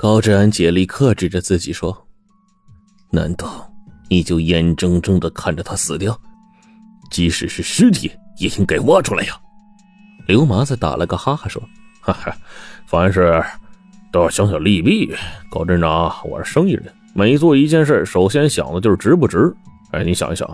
[0.00, 1.94] 高志安竭力克制着自己说
[3.12, 3.70] ：“难道
[4.08, 6.18] 你就眼睁睁的看着他死掉？
[7.10, 9.38] 即使是尸体，也应该挖出来呀！”
[10.26, 11.62] 刘麻子打了个哈哈说
[12.00, 12.34] ：“哈哈，
[12.86, 13.44] 凡事
[14.10, 15.14] 都要想想利弊。
[15.50, 19.54] 高镇长，我是生意人，每做一件事，首先想的就是值不值。
[19.90, 20.48] 哎，你想一想，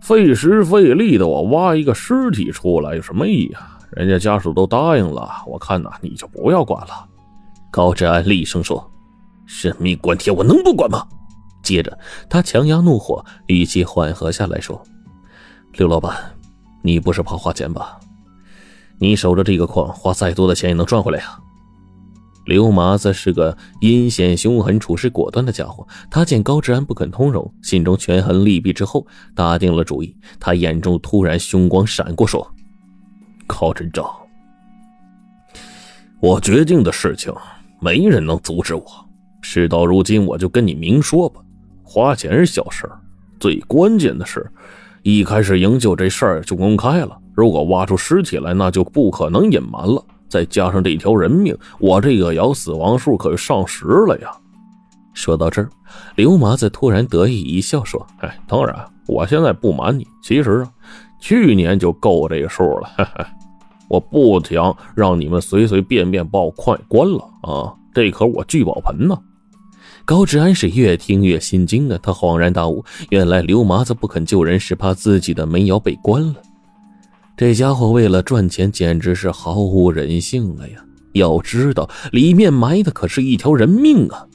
[0.00, 3.78] 费时费力的我挖一个尸体出来，有什么意义啊？
[3.92, 7.10] 人家家属都答应了，我看呐，你就不要管了。”
[7.72, 8.88] 高志安厉声说
[9.62, 11.08] ：“人命关天，我能不管吗？”
[11.64, 14.80] 接着，他强压怒火，语气缓和下来说
[15.72, 16.14] ：“刘老板，
[16.82, 17.98] 你不是怕花钱吧？”
[19.00, 21.38] 你守着这个矿，花再多的钱也能赚回来呀。
[22.44, 25.86] 刘麻子是个阴险凶狠、处事果断的家伙。
[26.10, 30.14] 他见高志安不肯通融，心中权衡利弊之后，打定了主意。
[30.38, 32.46] 他眼中突然凶光闪过，说
[33.46, 34.04] ：“高镇长，
[36.20, 37.32] 我决定的事情，
[37.82, 38.84] 没人能阻止我。
[39.42, 41.40] 事到如今，我就跟你明说吧。
[41.82, 42.96] 花钱是小事儿
[43.40, 44.48] 最关键的是，
[45.02, 50.02] 一开始营救这事儿就公开了。”如果挖出尸体来，那就不可能隐瞒了。
[50.28, 54.30] 再加上这条人命，我这个咬死亡数可就上十了呀！
[55.12, 55.68] 说到这儿，
[56.14, 58.74] 刘麻子突然得意一笑，说：“哎，当然，
[59.08, 60.70] 我现在不瞒你，其实啊，
[61.20, 62.88] 去年就够这个数了。
[62.96, 63.26] 哈哈
[63.92, 67.74] 我不想让你们随随便便把我快关了啊！
[67.92, 69.18] 这可我聚宝盆呢。”
[70.06, 71.98] 高志安是越听越心惊啊！
[72.02, 76.36] 他恍然大悟，原来刘麻子不肯救人，是怕自己的煤窑被关了。
[77.36, 80.82] 这家伙为了赚钱，简直是毫无人性了呀！
[81.12, 84.26] 要知道，里面埋的可是一条人命啊！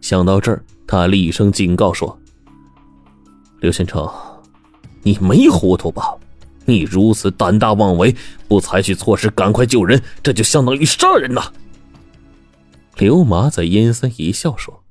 [0.00, 2.16] 想到这儿，他厉声警告说
[3.60, 4.08] ：“刘先成，
[5.02, 6.14] 你没糊涂吧？
[6.66, 8.14] 你如此胆大妄为，
[8.48, 11.52] 不采取措施赶快救人，这就相当于杀人呐！”
[12.98, 14.82] 刘麻子阴森一笑说：“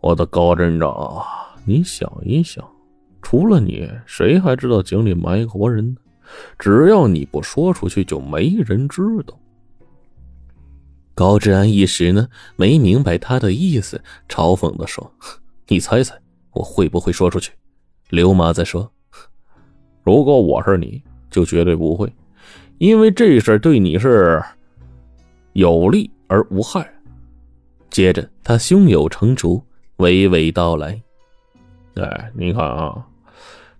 [0.00, 1.24] 我的高镇长，
[1.64, 2.64] 你想一想。”
[3.22, 5.96] 除了你，谁还知道井里埋活人呢？
[6.58, 9.38] 只要你不说出去，就没人知道。
[11.14, 15.12] 高志安一时呢没明白他的意思，嘲讽的说
[15.68, 16.18] ：“你猜猜
[16.52, 17.52] 我会不会说出去？”
[18.08, 18.90] 刘麻子说
[20.10, 21.00] ：“如果我是你，
[21.30, 22.12] 就绝对不会，
[22.78, 24.42] 因为这事对你是
[25.52, 26.84] 有利而无害。”
[27.90, 29.62] 接着他胸有成竹，
[29.98, 31.00] 娓娓道来
[31.94, 33.06] ：“哎，你看啊。”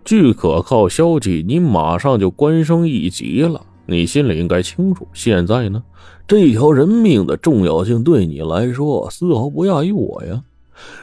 [0.06, 3.60] 据可靠消息，你马上就官升一级了。
[3.86, 5.08] 你心里应该清楚。
[5.12, 5.82] 现在呢，
[6.28, 10.41] 这条人命的重要性对你来说丝毫不亚于我呀。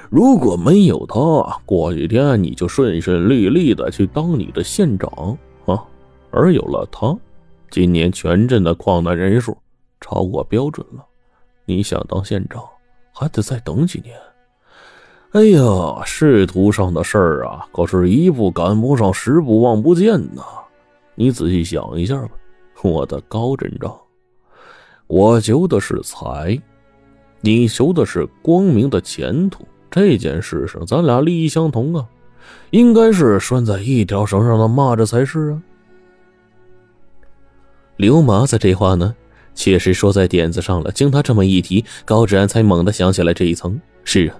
[0.09, 5.83] 如果没有他，过几天你就顺顺利利的去当你的县长啊。
[6.31, 7.17] 而有了他，
[7.69, 9.57] 今年全镇的矿难人数
[9.99, 11.05] 超过标准了。
[11.65, 12.63] 你想当县长，
[13.11, 14.15] 还得再等几年。
[15.31, 20.41] 哎呀，仕途上的事儿啊，可是一步赶不上，十步望不见呐！
[21.15, 22.29] 你仔细想一下吧，
[22.81, 23.93] 我的高镇长，
[25.07, 26.57] 我求的是财，
[27.41, 29.65] 你求的是光明的前途。
[29.89, 32.05] 这件事上，咱俩利益相同啊，
[32.71, 35.61] 应该是拴在一条绳上的蚂蚱才是啊。
[37.95, 39.15] 刘麻子这话呢，
[39.55, 40.91] 确实说在点子上了。
[40.91, 43.79] 经他这么一提，高志安才猛地想起来这一层。
[44.03, 44.35] 是啊。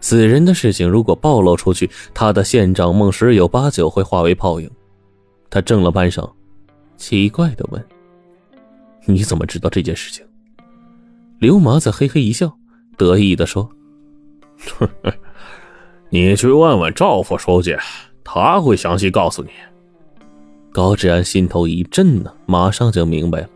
[0.00, 4.68] 死人的事情如果暴露出去，他的县长梦十有八九会化为泡影。
[5.48, 6.28] 他怔了半晌，
[6.96, 7.82] 奇怪的问
[9.06, 10.26] ：“你怎么知道这件事情？”
[11.42, 12.56] 刘麻子嘿嘿一笑，
[12.96, 13.68] 得意的说
[16.08, 17.76] ：“你去问问赵副书记，
[18.22, 19.48] 他会详细告诉你。”
[20.70, 23.48] 高志安心头一震呢，马上就明白了。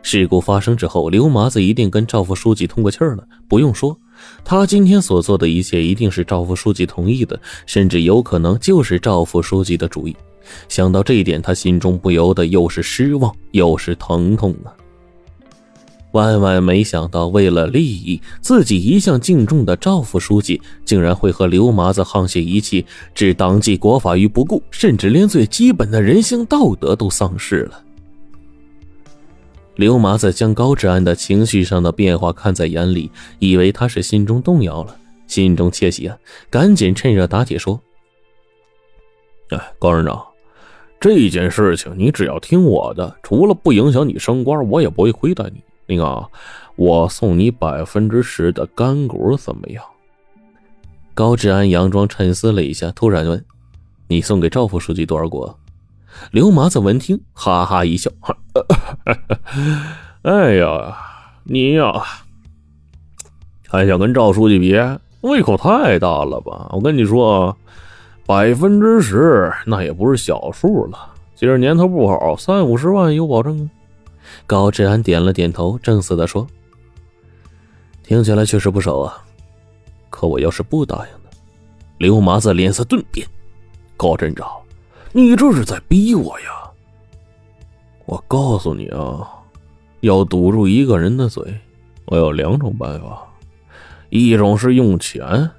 [0.00, 3.26] 事故发生之后，刘麻子一定跟赵副书记通过气儿了。
[3.48, 3.98] 不用说。
[4.44, 7.36] 他今天所做的一切，一定是赵副书记同意的，
[7.66, 10.16] 甚至有可能就是赵副书记的主意。
[10.68, 14.70] 想到这一点，他心中不由得又是失望又是疼痛啊！
[16.14, 27.82] 万万没想到，为了利益，自己一向敬重的赵副书记，竟然会和刘麻子沆瀣一气，置党纪国法于不顾，甚至连最基本的人性道德都丧失了。
[29.74, 33.10] 刘麻子将高志安的情绪上的变化看在眼里，
[33.40, 34.96] 以为他是心中动摇了，
[35.26, 36.16] 心中窃喜啊，
[36.48, 37.80] 赶紧趁热打铁说
[39.50, 40.24] ：“哎，高院长，
[41.00, 45.60] 这件事情你只要听我的，除了不影响你升官，我也不会亏待你。
[45.86, 46.28] 那个，
[46.76, 49.84] 我送你百分之十的干股，怎么样？”
[51.14, 53.44] 高志安佯装沉思了一下，突然问
[54.08, 55.54] ：“你送给赵副书记多少股？”
[56.30, 58.10] 刘麻子闻听，哈哈一笑
[60.22, 60.96] ：“哎呀，
[61.42, 62.02] 你呀，
[63.68, 64.74] 还想跟赵书记比？
[65.22, 66.68] 胃口太大了吧！
[66.72, 67.56] 我跟你说，
[68.26, 70.98] 百分之十那也不是小数了。
[71.34, 73.83] 今儿年头不好，三五十万有保证啊。
[74.46, 76.46] 高志安点了点头，正色的说
[78.04, 79.24] ：“听起来确实不少啊。
[80.10, 81.30] 可我要是不答应呢？”
[81.98, 83.26] 刘麻子脸色顿变
[83.96, 84.46] ：“高镇长，
[85.12, 86.70] 你这是在逼我呀！
[88.04, 89.26] 我告诉你啊，
[90.00, 91.42] 要堵住一个人的嘴，
[92.04, 93.26] 我有两种办法。”
[94.10, 95.50] 一种是用钱，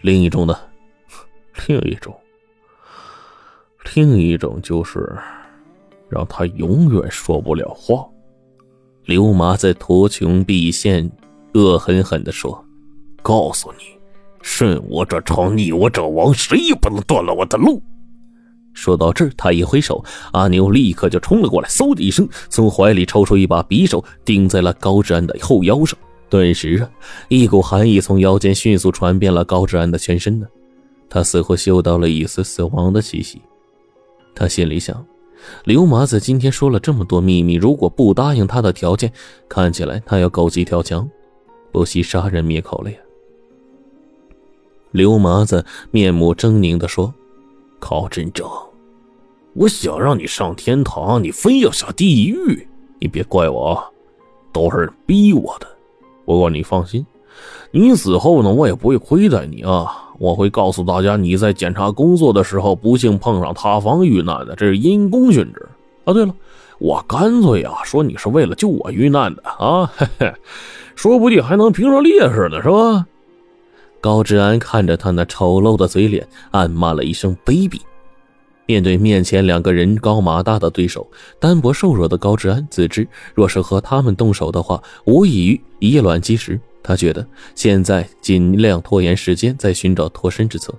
[0.00, 0.58] 另一种呢？
[1.68, 2.18] 另一种，
[3.94, 5.16] 另一种就是
[6.08, 8.06] 让他永远说不了话。
[9.04, 11.10] 刘麻子图穷匕现，
[11.54, 12.64] 恶狠狠的说
[13.22, 13.84] ：“告诉你，
[14.42, 17.80] 顺我者昌，逆我者亡，谁也不能断了我的路。”
[18.74, 25.98] 说到这儿，他一挥手，阿牛立刻就冲了过来，嗖的一声，从怀里抽出一把匕首，钉在了高志安的后腰上。
[26.28, 26.90] 顿时啊，
[27.28, 30.46] 一股寒意从腰间迅速传遍了高志安的全身呢。
[31.08, 33.40] 他似乎嗅到了一丝死亡的气息。
[34.34, 35.06] 他心里想：
[35.64, 39.12] 刘麻子今天说了这么多秘密，如果不答应他的条件，
[39.48, 41.08] 看起来他要狗急跳墙，
[41.72, 42.96] 不惜杀人灭口了呀。
[44.92, 47.12] 刘麻子面目狰狞地说
[47.78, 48.48] ：“高镇长，
[49.54, 52.66] 我想让你上天堂，你非要下地狱，
[52.98, 53.82] 你别怪我，
[54.52, 55.66] 都是逼我的。”
[56.24, 57.04] 不过你放心，
[57.70, 60.05] 你死后呢，我也不会亏待你啊！
[60.18, 65.68] 我会告诉大家，你在检查工作的时候不幸碰上塌房遇难的，这是因公殉职
[66.04, 66.12] 啊！
[66.12, 66.34] 对了，
[66.78, 70.32] 我干脆啊说你是为了救我遇难的啊，嘿嘿，
[70.94, 73.06] 说不定还能评上烈士呢，是吧？
[74.00, 77.80] 高志安看着他那丑陋的嘴脸，暗骂了一声卑鄙。
[78.66, 81.06] 面对面前两个人高马大的对手，
[81.38, 86.60] 单薄瘦弱的高志安自知，若是和他们动手的话，无异于以卵击石。
[86.86, 90.72] 他觉得现在尽量拖延时间，再寻找脱身之策。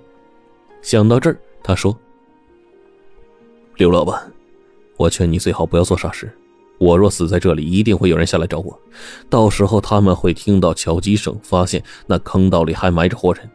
[0.80, 1.94] 想到这儿，他说
[3.76, 4.32] ：“刘老板，
[4.96, 6.34] 我劝你最好不要做傻事。
[6.78, 8.80] 我若死在这里，一定会有人下来找我，
[9.28, 13.46] 到时候他们会听到敲击声，发现那坑道里还埋着活人。”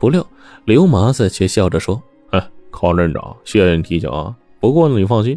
[0.00, 0.26] 不料
[0.64, 2.02] 刘麻子却笑着说。
[2.30, 4.34] 哎康镇长，谢谢你提醒啊。
[4.62, 5.36] 不过呢，你放心，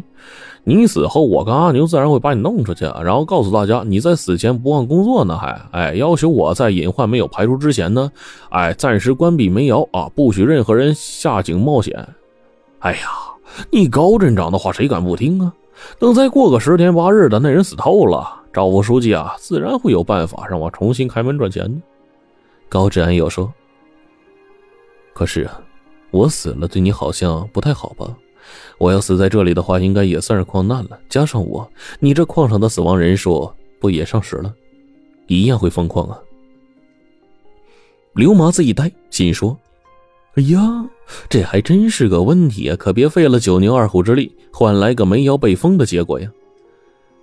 [0.62, 8.12] 你死后，我跟阿牛自然会把你弄出去，然后告诉大家你在死前不忘工作呢，还哎要求我在隐患没有排除之前呢，
[8.50, 12.08] 哎暂时关闭煤窑啊，不许任何人下井冒险。
[12.78, 13.08] 哎呀，
[13.72, 15.52] 你高镇长的话谁敢不听啊？
[15.98, 21.80] 等再过个十天八日的，那人死透了，赵副书记啊，自然会有办法让我重新开门赚钱的。
[22.68, 23.52] 高志安又说
[25.12, 25.60] ：“可是啊。”
[26.12, 28.06] 我死了，对你好像不太好吧？
[28.78, 30.98] 我要死在这里的话，应该也算是矿难了。
[31.08, 31.68] 加上我，
[32.00, 33.50] 你这矿上的死亡人数
[33.80, 34.52] 不也上十了？
[35.26, 36.18] 一样会封矿啊！
[38.14, 39.58] 刘麻子一呆，心说
[40.36, 40.86] ：“哎呀，
[41.28, 42.76] 这还真是个问题啊！
[42.76, 46.30] 可别费了九牛二虎之力，换来个煤窑被封的结果呀！”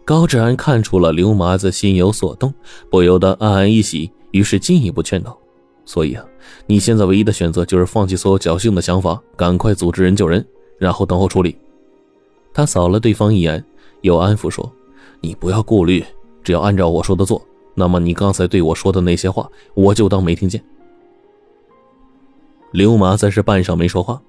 [0.06, 2.54] 高志安看出了刘麻子心有所动，
[2.90, 5.38] 不由得暗暗一喜，于是进一步劝道。
[5.86, 6.26] 所以啊，
[6.66, 10.46] 你现在唯一的选择就是放弃所有侥幸的想法，赶快组织人救人，
[10.83, 11.56] 然后等候处理。
[12.53, 13.63] 他扫了对方一眼，
[14.01, 14.69] 又安抚说
[15.21, 16.03] ：“你不要顾虑，
[16.44, 17.41] 只要按照我说的做，
[17.74, 20.61] 那么你刚才对我说的那些话，我就当没听见。”
[22.71, 24.21] 刘麻子是半晌没说话，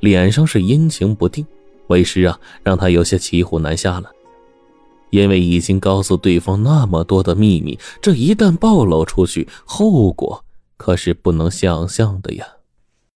[0.00, 1.46] 脸上是阴晴不定，
[1.86, 4.10] 为师啊，让他有些骑虎难下了，
[5.10, 10.44] 因为已经告诉对方那么多的秘密，这一旦暴露出去，后果……
[10.76, 12.46] 可是不能想象的呀。